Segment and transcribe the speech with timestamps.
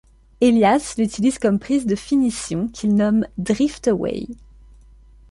[0.41, 4.25] Elias l'utilise comme prise de finition qu'il nomme Drift Away.